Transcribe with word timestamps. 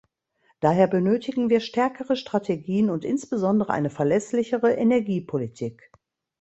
Daher 0.61 0.87
benötigen 0.87 1.51
wir 1.51 1.59
stärkere 1.59 2.15
Strategien 2.15 2.89
und 2.89 3.05
insbesondere 3.05 3.71
eine 3.71 3.91
verlässlichere 3.91 4.73
Energiepolitik. 4.73 5.91